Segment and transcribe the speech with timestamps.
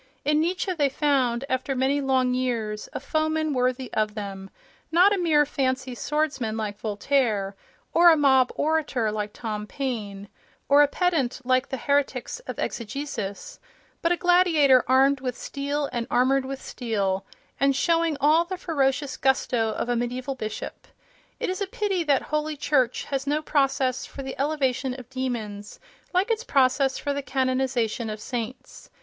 [0.25, 5.45] In Nietzsche they found, after many long years, a foeman worthy of them—not a mere
[5.45, 7.55] fancy swordsman like Voltaire,
[7.93, 10.27] or a mob orator like Tom Paine,
[10.67, 13.59] or a pedant like the heretics of exegesis,
[14.01, 17.23] but a gladiator armed with steel and armoured with steel,
[17.59, 20.87] and showing all the ferocious gusto of a mediaeval bishop.
[21.39, 25.79] It is a pity that Holy Church has no process for the elevation of demons,
[26.11, 28.89] like its process for the canonization of saints.